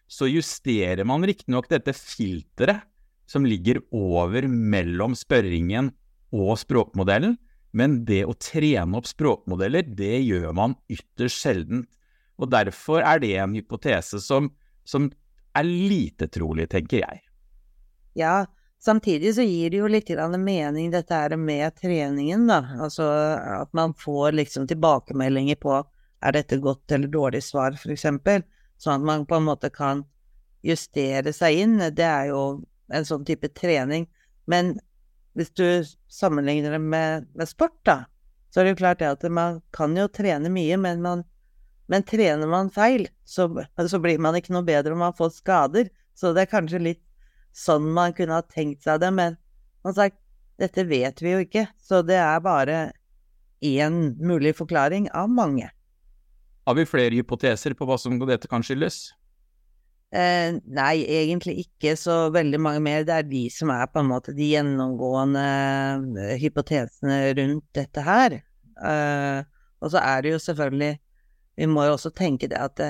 så 0.07 0.29
justerer 0.29 1.09
man 1.09 1.25
riktignok 1.27 1.71
dette 1.73 1.97
filteret 1.97 2.85
som 3.27 3.47
ligger 3.49 3.81
over 3.97 4.45
mellom 4.47 5.17
spørringen 5.19 5.91
og 6.35 6.57
språkmodellen, 6.61 7.37
men 7.77 8.01
det 8.09 8.23
å 8.25 8.35
trene 8.41 8.97
opp 8.99 9.09
språkmodeller, 9.09 9.85
det 9.99 10.23
gjør 10.25 10.53
man 10.57 10.77
ytterst 10.89 11.43
sjelden. 11.45 11.85
Og 12.41 12.51
derfor 12.53 13.05
er 13.05 13.21
det 13.21 13.35
en 13.41 13.57
hypotese 13.57 14.21
som, 14.23 14.49
som 14.89 15.11
er 15.57 15.67
lite 15.67 16.29
trolig, 16.33 16.69
tenker 16.73 17.03
jeg. 17.03 17.23
Ja, 18.17 18.47
samtidig 18.81 19.35
så 19.37 19.45
gir 19.45 19.73
det 19.73 19.83
jo 19.83 19.91
litt 19.93 20.09
mening 20.41 20.91
dette 20.91 21.15
her 21.15 21.37
med 21.37 21.77
treningen, 21.77 22.47
da. 22.49 22.63
Altså 22.81 23.05
at 23.61 23.73
man 23.73 23.95
får 23.95 24.33
liksom 24.33 24.67
tilbakemeldinger 24.67 25.61
på 25.61 25.83
er 26.25 26.33
dette 26.33 26.57
godt 26.59 26.93
eller 26.93 27.09
dårlig 27.09 27.43
svar, 27.45 27.77
for 27.77 27.93
eksempel. 27.93 28.43
Sånn 28.81 29.01
at 29.01 29.07
man 29.07 29.27
på 29.29 29.37
en 29.37 29.49
måte 29.49 29.71
kan 29.71 30.05
justere 30.65 31.33
seg 31.33 31.61
inn. 31.63 31.79
Det 31.79 32.05
er 32.05 32.31
jo 32.33 32.63
en 32.93 33.07
sånn 33.07 33.25
type 33.29 33.49
trening. 33.57 34.09
Men 34.47 34.77
hvis 35.37 35.53
du 35.53 35.67
sammenligner 36.09 36.75
det 36.75 36.83
med, 36.83 37.27
med 37.37 37.49
sport, 37.49 37.77
da, 37.85 38.05
så 38.51 38.61
er 38.61 38.67
det 38.67 38.77
jo 38.77 38.83
klart 38.83 39.03
det 39.03 39.13
at 39.13 39.25
man 39.29 39.61
kan 39.77 39.97
jo 39.97 40.09
trene 40.09 40.51
mye, 40.53 40.79
men 40.81 41.03
man 41.05 41.27
men 41.87 42.03
trener 42.03 42.49
man 42.51 42.71
feil, 42.71 43.07
så, 43.25 43.47
så, 43.87 43.99
blir 44.03 44.19
man 44.19 44.35
ikke 44.39 44.55
noe 44.55 44.67
bedre 44.67 44.95
om 44.95 45.03
man 45.05 45.15
får 45.15 45.37
skader. 45.39 45.91
Så 46.19 46.33
det 46.35 46.47
er 46.47 46.51
kanskje 46.51 46.83
litt 46.83 47.03
sånn 47.55 47.87
man 47.95 48.15
kunne 48.17 48.41
ha 48.41 48.43
tenkt 48.43 48.83
seg 48.87 49.01
det. 49.03 49.13
Men 49.15 49.37
man 49.87 49.95
sagt, 49.95 50.19
dette 50.59 50.87
vet 50.89 51.23
vi 51.23 51.35
jo 51.35 51.45
ikke, 51.45 51.67
så 51.79 52.01
det 52.07 52.19
er 52.19 52.43
bare 52.43 52.79
én 53.65 54.17
mulig 54.19 54.57
forklaring 54.59 55.11
av 55.15 55.31
mange. 55.31 55.69
Har 56.67 56.75
vi 56.75 56.89
flere 56.89 57.15
hypoteser 57.15 57.77
på 57.79 57.87
hva 57.87 57.99
som 58.01 58.19
dette 58.19 58.51
kan 58.51 58.65
skyldes? 58.67 59.13
Eh, 60.15 60.59
nei, 60.63 60.95
egentlig 61.03 61.57
ikke 61.65 61.97
så 61.99 62.29
veldig 62.35 62.61
mange 62.63 62.83
mer. 62.85 63.07
Det 63.07 63.17
er 63.17 63.27
de 63.27 63.47
som 63.53 63.73
er 63.75 63.89
på 63.91 64.03
en 64.03 64.11
måte 64.13 64.35
de 64.37 64.53
gjennomgående 64.53 65.47
eh, 66.23 66.37
hypotesene 66.43 67.19
rundt 67.39 67.67
dette 67.77 68.07
her. 68.07 68.39
Eh, 68.77 69.43
og 69.83 69.93
så 69.93 70.01
er 70.03 70.23
det 70.23 70.37
jo 70.37 70.45
selvfølgelig 70.47 70.95
vi 71.57 71.67
må 71.71 71.87
jo 71.87 71.95
også 71.97 72.13
tenke 72.13 72.49
det 72.53 72.59
at 72.61 72.81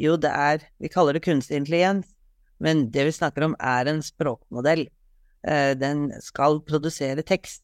jo, 0.00 0.16
det 0.16 0.30
er 0.32 0.64
Vi 0.80 0.88
kaller 0.88 1.14
det 1.14 1.24
kunstig 1.24 1.56
intelligens, 1.60 2.08
men 2.58 2.88
det 2.90 3.04
vi 3.06 3.12
snakker 3.12 3.44
om, 3.44 3.56
er 3.60 3.86
en 3.90 4.02
språkmodell. 4.02 4.88
Eh, 5.46 5.74
den 5.76 6.08
skal 6.24 6.62
produsere 6.66 7.22
tekst. 7.22 7.62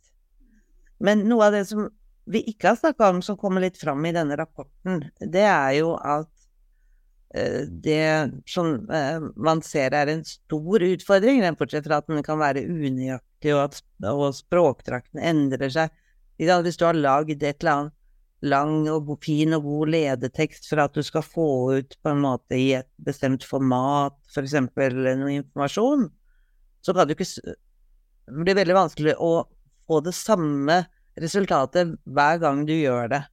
Men 1.01 1.25
noe 1.29 1.49
av 1.49 1.57
det 1.57 1.65
som 1.71 1.89
vi 2.31 2.45
ikke 2.53 2.69
har 2.75 2.79
snakka 2.79 3.09
om, 3.09 3.23
som 3.25 3.39
kommer 3.41 3.65
litt 3.65 3.81
fram 3.81 4.05
i 4.07 4.13
denne 4.15 4.37
rapporten, 4.39 5.09
det 5.19 5.47
er 5.49 5.73
jo 5.81 5.95
at 5.97 6.29
eh, 6.29 6.40
det 7.31 8.33
som 8.51 8.91
eh, 8.91 9.21
man 9.37 9.63
ser 9.63 9.95
er 9.95 10.11
en 10.11 10.25
stor 10.27 10.83
utfordring, 10.83 11.45
bortsett 11.59 11.87
fra 11.87 12.01
at 12.01 12.09
den 12.11 12.25
kan 12.27 12.41
være 12.41 12.65
unøyaktig, 12.67 13.55
og 13.55 13.63
at 13.69 13.81
og 14.11 14.35
språkdrakten 14.35 15.23
endrer 15.23 15.71
seg. 15.71 15.95
Hvis 16.41 16.79
du 16.81 16.87
har 16.89 16.99
lagd 16.99 17.43
et 17.43 17.61
eller 17.61 17.73
annet 17.77 17.97
lang 18.41 18.89
og 18.89 19.11
fin 19.23 19.53
og 19.53 19.67
god 19.67 19.93
ledetekst 19.93 20.69
for 20.71 20.81
at 20.81 20.95
du 20.97 21.03
skal 21.05 21.23
få 21.23 21.49
ut 21.77 21.97
på 22.01 22.13
en 22.13 22.23
måte 22.25 22.57
i 22.57 22.71
et 22.79 22.89
bestemt 23.05 23.45
format, 23.45 24.17
for 24.33 24.47
eksempel 24.47 24.97
noe 25.21 25.35
informasjon, 25.43 26.09
så 26.81 26.97
kan 26.97 27.09
du 27.09 27.15
ikke 27.15 27.29
Det 28.31 28.45
blir 28.47 28.55
veldig 28.55 28.75
vanskelig 28.77 29.13
å 29.19 29.45
få 29.91 29.99
det 30.07 30.13
samme 30.15 30.85
resultatet 31.19 31.97
hver 32.07 32.39
gang 32.39 32.63
du 32.67 32.73
gjør 32.77 33.09
det. 33.11 33.25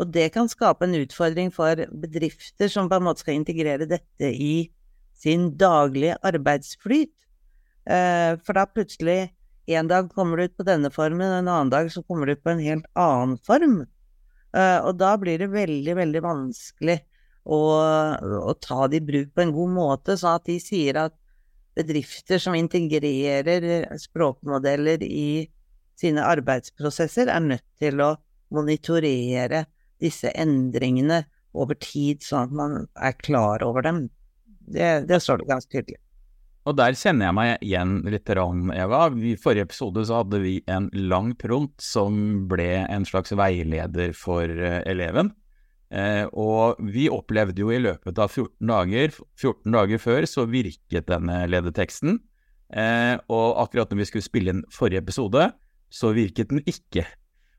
Og 0.00 0.08
det 0.14 0.30
kan 0.32 0.48
skape 0.48 0.86
en 0.86 0.96
utfordring 0.96 1.50
for 1.52 1.82
bedrifter 2.02 2.70
som 2.72 2.88
på 2.88 2.96
en 2.96 3.04
måte 3.04 3.24
skal 3.24 3.36
integrere 3.36 3.88
dette 3.88 4.30
i 4.32 4.70
sin 5.20 5.50
daglige 5.60 6.16
arbeidsflyt. 6.24 7.12
Eh, 7.84 8.32
for 8.40 8.56
da 8.56 8.64
plutselig 8.68 9.28
en 9.76 9.90
dag 9.90 10.08
kommer 10.14 10.36
du 10.36 10.48
ut 10.48 10.56
på 10.56 10.66
denne 10.66 10.90
formen, 10.90 11.28
en 11.28 11.48
annen 11.48 11.70
dag 11.70 11.90
så 11.92 12.02
kommer 12.02 12.26
du 12.26 12.32
ut 12.32 12.42
på 12.42 12.54
en 12.54 12.62
helt 12.64 12.86
annen 12.98 13.36
form. 13.46 13.82
Uh, 14.50 14.82
og 14.82 14.96
da 14.98 15.12
blir 15.20 15.38
det 15.38 15.46
veldig, 15.52 15.92
veldig 15.94 16.20
vanskelig 16.24 16.96
å, 17.46 17.58
å, 18.50 18.54
ta 18.58 18.88
det 18.90 18.98
i 18.98 19.04
bruk 19.06 19.28
på 19.36 19.44
en 19.44 19.52
god 19.54 19.74
måte, 19.76 20.16
sånn 20.18 20.40
at 20.40 20.48
de 20.48 20.56
sier 20.58 20.98
at 20.98 21.14
bedrifter 21.78 22.42
som 22.42 22.56
integrerer 22.58 23.86
språkmodeller 24.02 25.04
i 25.06 25.46
sine 26.00 26.24
arbeidsprosesser, 26.26 27.30
er 27.30 27.46
nødt 27.46 27.66
til 27.78 28.02
å 28.02 28.16
monitorere 28.50 29.68
disse 30.02 30.32
endringene 30.34 31.24
over 31.56 31.76
tid, 31.82 32.22
sånn 32.22 32.48
at 32.48 32.54
man 32.54 32.78
er 32.94 33.16
klar 33.18 33.64
over 33.66 33.84
dem. 33.86 34.06
Det, 34.70 35.08
det 35.10 35.18
står 35.22 35.42
det 35.42 35.50
ganske 35.50 35.72
tydelig. 35.72 35.98
Og 36.68 36.76
der 36.76 36.94
kjenner 36.94 37.30
jeg 37.30 37.36
meg 37.38 37.62
igjen 37.64 37.92
litt, 38.12 38.30
Eva. 38.30 39.06
I 39.16 39.32
forrige 39.40 39.64
episode 39.66 40.04
så 40.06 40.20
hadde 40.20 40.42
vi 40.42 40.58
en 40.70 40.90
lang 40.92 41.32
prompt 41.40 41.80
som 41.82 42.44
ble 42.50 42.84
en 42.84 43.06
slags 43.08 43.32
veileder 43.32 44.12
for 44.16 44.44
eh, 44.44 44.82
eleven. 44.90 45.32
Eh, 45.90 46.26
og 46.38 46.78
vi 46.84 47.08
opplevde 47.10 47.64
jo 47.64 47.72
i 47.74 47.80
løpet 47.80 48.20
av 48.20 48.30
14 48.30 48.68
dager, 48.70 49.16
14 49.40 49.72
dager 49.74 50.02
før, 50.02 50.28
så 50.28 50.44
virket 50.46 51.08
denne 51.08 51.40
ledeteksten. 51.50 52.20
Eh, 52.70 53.16
og 53.32 53.58
akkurat 53.64 53.90
når 53.90 54.04
vi 54.04 54.10
skulle 54.12 54.28
spille 54.28 54.54
inn 54.54 54.62
forrige 54.70 55.02
episode, 55.02 55.48
så 55.90 56.12
virket 56.14 56.52
den 56.52 56.62
ikke. 56.70 57.08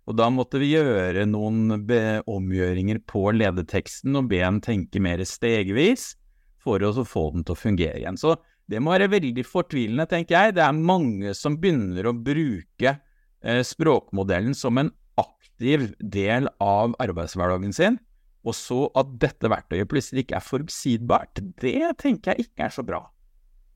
Og 0.09 0.17
da 0.17 0.27
måtte 0.33 0.59
vi 0.61 0.71
gjøre 0.73 1.27
noen 1.29 1.75
omgjøringer 1.77 3.01
på 3.09 3.27
ledeteksten 3.37 4.17
og 4.17 4.31
be 4.31 4.41
den 4.41 4.61
tenke 4.63 5.01
mer 5.03 5.21
stegvis 5.27 6.15
for 6.61 6.81
å 6.83 6.93
få 7.05 7.27
den 7.35 7.45
til 7.45 7.55
å 7.55 7.59
fungere 7.59 8.01
igjen. 8.01 8.17
Så 8.17 8.35
det 8.69 8.81
må 8.81 8.93
være 8.93 9.11
veldig 9.11 9.45
fortvilende, 9.45 10.07
tenker 10.09 10.37
jeg. 10.37 10.55
Det 10.57 10.63
er 10.65 10.77
mange 10.77 11.35
som 11.37 11.57
begynner 11.59 12.07
å 12.07 12.15
bruke 12.15 12.95
eh, 12.95 13.61
språkmodellen 13.67 14.55
som 14.57 14.79
en 14.81 14.91
aktiv 15.21 15.91
del 15.99 16.47
av 16.63 16.95
arbeidshverdagen 17.01 17.75
sin, 17.75 17.99
og 18.41 18.55
så 18.57 18.85
at 18.97 19.09
dette 19.21 19.49
verktøyet 19.51 19.89
plutselig 19.89 20.25
ikke 20.25 20.39
er 20.39 20.45
forutsigbart, 20.45 21.41
det 21.61 21.91
tenker 22.01 22.33
jeg 22.33 22.47
ikke 22.47 22.65
er 22.65 22.73
så 22.73 22.85
bra. 22.85 23.03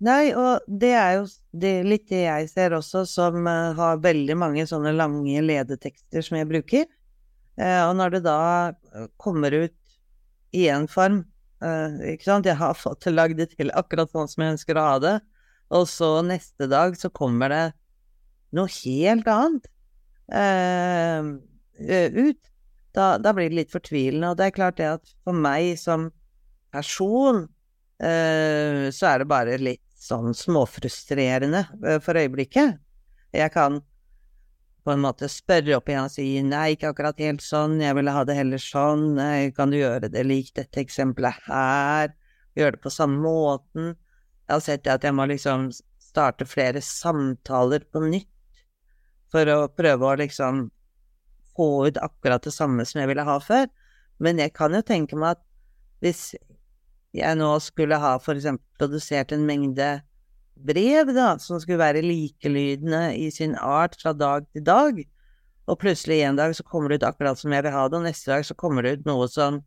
Nei, 0.04 0.34
og 0.36 0.66
det 0.68 0.92
er 0.92 1.12
jo 1.16 1.28
det, 1.56 1.72
litt 1.88 2.10
det 2.10 2.26
jeg 2.26 2.50
ser 2.52 2.74
også, 2.76 3.06
som 3.08 3.46
uh, 3.48 3.72
har 3.78 4.02
veldig 4.04 4.36
mange 4.38 4.66
sånne 4.68 4.92
lange 4.92 5.40
ledetekster 5.44 6.26
som 6.26 6.36
jeg 6.36 6.50
bruker. 6.50 6.84
Uh, 7.56 7.88
og 7.88 7.94
når 8.02 8.18
det 8.18 8.22
da 8.26 8.40
kommer 9.22 9.56
ut 9.56 9.96
i 10.56 10.66
én 10.68 10.90
form, 10.92 11.22
uh, 11.64 11.96
ikke 12.12 12.28
sant 12.28 12.50
Jeg 12.50 12.60
har 12.60 12.76
fått 12.86 13.08
lagd 13.08 13.40
det 13.40 13.54
til 13.56 13.72
akkurat 13.72 14.12
sånn 14.12 14.28
som 14.32 14.44
jeg 14.44 14.58
ønsker 14.58 14.76
å 14.76 14.90
ha 14.90 15.00
det, 15.00 15.16
og 15.72 15.88
så 15.90 16.20
neste 16.28 16.68
dag 16.70 17.00
så 17.00 17.10
kommer 17.10 17.50
det 17.50 17.64
noe 18.56 18.70
helt 18.84 19.28
annet 19.32 19.72
ut. 21.76 22.52
Da, 22.96 23.08
da, 23.20 23.32
blir 23.36 23.50
det 23.50 23.58
litt 23.58 23.74
fortvilende. 23.74 24.30
Og 24.32 24.38
det 24.40 24.46
er 24.46 24.56
klart 24.56 24.78
det 24.80 24.88
at 24.88 25.10
for 25.26 25.36
meg 25.36 25.74
som 25.80 26.06
person, 26.72 27.42
så 28.00 29.10
er 29.10 29.24
det 29.24 29.28
bare 29.28 29.58
litt 29.60 29.85
sånn 30.06 30.36
småfrustrerende 30.38 31.66
eh, 31.84 32.00
for 32.04 32.18
øyeblikket. 32.20 32.80
Jeg 33.36 33.52
kan 33.54 33.82
på 34.86 34.94
en 34.94 35.02
måte 35.02 35.28
spørre 35.32 35.80
opp 35.80 35.90
igjen 35.90 36.06
og 36.06 36.14
si 36.14 36.28
nei, 36.46 36.76
ikke 36.76 36.92
akkurat 36.94 37.22
helt 37.24 37.42
sånn, 37.42 37.80
jeg 37.82 37.98
ville 37.98 38.14
ha 38.14 38.22
det 38.28 38.38
heller 38.38 38.62
sånn, 38.62 39.16
nei, 39.18 39.50
kan 39.56 39.74
du 39.74 39.80
gjøre 39.80 40.12
det 40.14 40.22
lik 40.28 40.52
dette 40.58 40.84
eksempelet 40.84 41.48
her, 41.48 42.14
gjøre 42.56 42.78
det 42.78 42.84
på 42.84 42.94
samme 42.94 43.18
måten? 43.24 43.96
Jeg 44.46 44.54
har 44.54 44.62
sett 44.62 44.90
at 44.94 45.08
jeg 45.08 45.18
må 45.18 45.26
liksom 45.32 45.72
starte 45.98 46.46
flere 46.48 46.84
samtaler 46.86 47.84
på 47.90 48.04
nytt 48.06 48.30
for 49.34 49.50
å 49.50 49.66
prøve 49.74 50.06
å 50.06 50.20
liksom 50.22 50.68
få 51.56 51.70
ut 51.88 51.98
akkurat 51.98 52.46
det 52.46 52.54
samme 52.54 52.86
som 52.86 53.02
jeg 53.02 53.10
ville 53.10 53.26
ha 53.26 53.40
før. 53.42 53.66
Men 54.22 54.40
jeg 54.40 54.54
kan 54.56 54.76
jo 54.76 54.84
tenke 54.86 55.18
meg 55.20 55.36
at 55.36 55.44
hvis 56.04 56.36
jeg 57.16 57.40
nå 57.40 57.50
skulle 57.64 58.00
ha 58.02 58.16
for 58.20 58.36
eksempel 58.36 58.66
produsert 58.80 59.32
en 59.32 59.46
mengde 59.48 59.90
brev, 60.56 61.12
da, 61.16 61.36
som 61.40 61.60
skulle 61.60 61.82
være 61.82 62.04
likelydende 62.04 63.10
i 63.20 63.30
sin 63.34 63.56
art 63.60 63.98
fra 64.02 64.14
dag 64.16 64.48
til 64.56 64.66
dag, 64.68 65.00
og 65.66 65.80
plutselig 65.82 66.22
en 66.24 66.38
dag 66.40 66.54
så 66.56 66.66
kommer 66.68 66.92
det 66.92 67.02
ut 67.02 67.08
akkurat 67.10 67.40
som 67.40 67.54
jeg 67.56 67.66
vil 67.66 67.76
ha 67.76 67.86
det, 67.88 68.00
og 68.00 68.08
neste 68.08 68.32
dag 68.32 68.46
så 68.48 68.58
kommer 68.58 68.86
det 68.86 69.00
ut 69.00 69.10
noe 69.10 69.28
som 69.32 69.62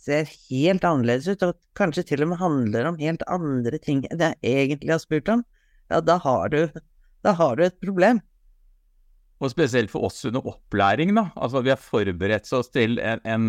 ser 0.00 0.28
helt 0.48 0.84
annerledes 0.86 1.28
ut, 1.28 1.44
og 1.44 1.58
kanskje 1.76 2.06
til 2.08 2.24
og 2.24 2.32
med 2.32 2.40
handler 2.40 2.88
om 2.88 2.98
helt 3.00 3.24
andre 3.28 3.80
ting 3.82 4.02
enn 4.08 4.24
jeg 4.24 4.40
egentlig 4.40 4.94
har 4.94 5.02
spurt 5.02 5.28
om, 5.32 5.44
ja, 5.92 6.00
da 6.00 6.16
har 6.22 6.52
du, 6.52 6.60
da 7.26 7.34
har 7.36 7.58
du 7.58 7.66
et 7.66 7.80
problem. 7.82 8.22
Og 9.40 9.52
spesielt 9.52 9.92
for 9.92 10.04
oss 10.08 10.22
under 10.28 10.44
opplæring, 10.44 11.14
da. 11.16 11.30
Altså, 11.36 11.62
vi 11.64 11.72
har 11.72 11.80
forberedt 11.80 12.48
oss 12.56 12.68
til 12.72 12.98
en, 13.00 13.22
en 13.24 13.46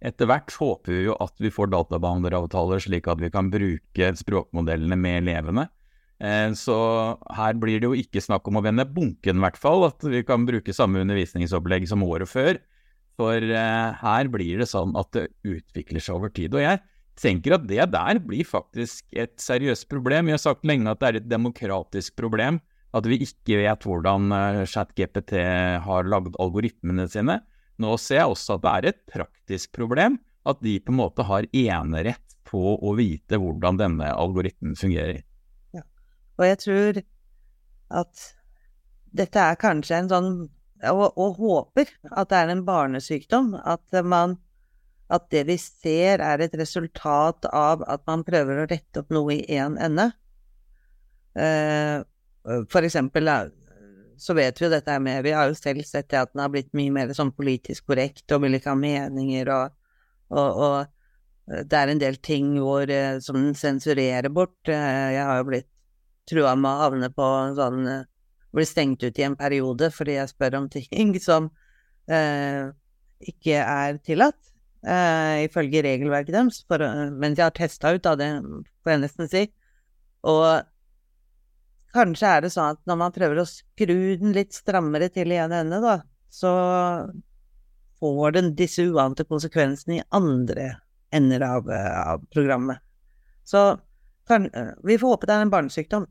etter 0.00 0.28
hvert 0.30 0.52
håper 0.56 0.94
vi 0.94 1.02
jo 1.08 1.16
at 1.20 1.34
vi 1.42 1.52
får 1.52 1.70
databehandleravtaler 1.74 2.80
slik 2.80 3.08
at 3.10 3.20
vi 3.20 3.30
kan 3.32 3.50
bruke 3.52 4.10
språkmodellene 4.20 4.96
med 4.96 5.22
elevene. 5.24 5.66
Eh, 6.20 6.52
så 6.56 6.76
her 7.36 7.56
blir 7.60 7.80
det 7.80 7.88
jo 7.88 7.96
ikke 7.96 8.22
snakk 8.24 8.48
om 8.48 8.60
å 8.60 8.64
vende 8.64 8.88
bunken, 8.88 9.40
i 9.40 9.44
hvert 9.44 9.60
fall. 9.60 9.86
At 9.88 10.04
vi 10.04 10.22
kan 10.26 10.46
bruke 10.48 10.74
samme 10.76 11.02
undervisningsopplegg 11.04 11.88
som 11.88 12.04
året 12.06 12.30
før. 12.30 12.60
For 13.20 13.36
eh, 13.36 14.00
her 14.00 14.32
blir 14.32 14.60
det 14.60 14.70
sånn 14.70 14.96
at 15.00 15.12
det 15.16 15.28
utvikler 15.44 16.04
seg 16.04 16.16
over 16.16 16.32
tid. 16.32 16.56
Og 16.56 16.64
jeg 16.64 16.80
tenker 17.20 17.56
at 17.56 17.68
det 17.68 17.84
der 17.92 18.20
blir 18.24 18.48
faktisk 18.48 19.04
et 19.12 19.36
seriøst 19.40 19.88
problem. 19.92 20.28
Vi 20.28 20.36
har 20.36 20.40
sagt 20.40 20.64
lenge 20.68 20.92
at 20.92 21.00
det 21.02 21.08
er 21.08 21.20
et 21.20 21.30
demokratisk 21.30 22.16
problem. 22.20 22.60
At 22.96 23.06
vi 23.06 23.20
ikke 23.22 23.60
vet 23.60 23.84
hvordan 23.86 24.32
eh, 24.34 24.64
ChatGPT 24.68 25.36
har 25.84 26.08
lagd 26.08 26.36
algoritmene 26.40 27.08
sine. 27.12 27.40
Nå 27.80 27.94
ser 28.00 28.20
jeg 28.20 28.34
også 28.34 28.58
at 28.58 28.64
det 28.64 28.72
er 28.72 28.90
et 28.90 29.00
praktisk 29.08 29.72
problem 29.76 30.18
at 30.48 30.60
de 30.64 30.76
på 30.80 30.92
en 30.92 31.00
måte 31.00 31.24
har 31.28 31.48
enerett 31.56 32.36
på 32.48 32.74
å 32.76 32.94
vite 32.98 33.38
hvordan 33.38 33.78
denne 33.78 34.10
algoritmen 34.10 34.76
fungerer. 34.78 35.22
Ja. 35.76 35.84
Og 36.40 36.46
jeg 36.48 36.60
tror 36.64 37.00
at 38.00 38.24
dette 39.16 39.42
er 39.42 39.60
kanskje 39.60 39.98
en 39.98 40.10
sånn 40.10 40.32
og, 40.88 41.10
og, 41.20 41.36
håper 41.36 41.90
at 42.08 42.30
det 42.30 42.38
er 42.38 42.52
en 42.54 42.62
barnesykdom. 42.64 43.52
At 43.68 43.84
man 44.06 44.38
at 45.10 45.26
det 45.34 45.42
vi 45.48 45.56
ser 45.58 46.22
er 46.22 46.40
et 46.44 46.54
resultat 46.56 47.48
av 47.50 47.82
at 47.90 48.04
man 48.08 48.22
prøver 48.26 48.62
å 48.62 48.68
rette 48.70 49.02
opp 49.02 49.10
noe 49.12 49.34
i 49.34 49.58
én 49.58 49.76
ende. 49.82 50.06
Uh, 51.34 52.06
for 52.70 52.86
eksempel 52.86 53.28
så 54.20 54.36
vet 54.36 54.60
vi 54.60 54.66
jo 54.66 54.72
dette 54.72 54.92
her 54.92 55.00
med 55.02 55.24
Vi 55.24 55.32
har 55.32 55.48
jo 55.48 55.56
selv 55.56 55.84
sett 55.88 56.10
det 56.12 56.20
at 56.20 56.32
den 56.34 56.42
har 56.44 56.52
blitt 56.52 56.72
mye 56.76 56.92
mer 56.92 57.12
sånn 57.16 57.32
politisk 57.32 57.88
korrekt 57.88 58.32
og 58.34 58.42
vil 58.44 58.58
ikke 58.58 58.74
ha 58.74 58.78
meninger 58.78 59.50
og, 59.54 59.76
og, 60.34 60.60
og 60.66 60.76
eh, 61.48 61.64
det 61.70 61.78
er 61.78 61.92
en 61.92 62.02
del 62.02 62.18
ting 62.22 62.52
hvor, 62.60 62.84
eh, 62.84 63.16
som 63.24 63.38
den 63.38 63.56
sensurerer 63.58 64.28
bort. 64.32 64.58
Eh, 64.68 65.08
jeg 65.16 65.24
har 65.24 65.40
jo 65.40 65.48
blitt 65.48 65.70
trua 66.28 66.52
med 66.58 66.70
å 66.70 66.86
havne 66.86 67.12
på 67.14 67.28
sånn 67.58 67.92
Bli 68.50 68.64
stengt 68.66 69.04
ut 69.06 69.18
i 69.20 69.22
en 69.22 69.36
periode 69.38 69.92
fordi 69.94 70.16
jeg 70.16 70.30
spør 70.32 70.56
om 70.58 70.64
ting 70.72 71.12
som 71.28 71.46
eh, 72.10 72.66
ikke 73.30 73.60
er 73.62 74.00
tillatt, 74.02 74.38
eh, 74.82 75.44
ifølge 75.44 75.84
regelverket 75.86 76.34
deres, 76.34 76.58
for, 76.66 76.82
mens 77.14 77.38
jeg 77.38 77.46
har 77.46 77.54
testa 77.54 77.92
ut, 77.94 78.02
da, 78.02 78.16
det 78.18 78.30
får 78.82 78.94
jeg 78.94 79.02
nesten 79.04 79.30
si. 79.30 79.44
Og 80.26 80.66
Kanskje 81.94 82.28
er 82.30 82.44
det 82.44 82.52
sånn 82.54 82.76
at 82.76 82.80
når 82.86 83.00
man 83.00 83.14
prøver 83.14 83.40
å 83.42 83.48
skru 83.48 83.98
den 84.20 84.34
litt 84.36 84.54
strammere 84.54 85.10
til 85.10 85.32
i 85.34 85.40
en 85.42 85.54
ende, 85.56 85.80
da, 85.82 85.96
så 86.30 86.52
får 88.00 88.36
den 88.36 88.54
disse 88.58 88.86
uante 88.86 89.26
konsekvensene 89.28 89.98
i 89.98 90.06
andre 90.14 90.70
ender 91.14 91.42
av, 91.44 91.68
av 91.70 92.22
programmet. 92.30 92.78
Så 93.44 93.74
kan, 94.30 94.46
vi 94.86 94.98
får 94.98 95.16
håpe 95.16 95.26
det 95.26 95.36
er 95.36 95.44
en 95.44 95.52
barnesykdom. 95.52 96.06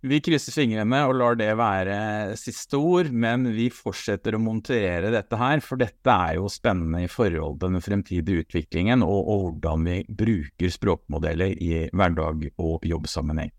Vi 0.00 0.16
krysser 0.24 0.54
fingrene 0.56 1.02
og 1.04 1.18
lar 1.20 1.34
det 1.36 1.50
være 1.60 1.96
siste 2.40 2.78
ord, 2.80 3.10
men 3.12 3.44
vi 3.52 3.66
fortsetter 3.72 4.36
å 4.36 4.40
montere 4.40 5.10
dette 5.12 5.36
her, 5.36 5.60
for 5.60 5.80
dette 5.80 6.14
er 6.14 6.38
jo 6.38 6.48
spennende 6.48 7.02
i 7.04 7.10
forhold 7.10 7.58
til 7.60 7.76
den 7.76 7.84
fremtidige 7.84 8.46
utviklingen 8.46 9.04
og, 9.04 9.18
og 9.20 9.42
hvordan 9.44 9.84
vi 9.84 9.98
bruker 10.08 10.72
språkmodeller 10.72 11.52
i 11.52 11.82
hverdag 11.92 12.48
og 12.56 12.88
jobbsammenheng. 12.88 13.52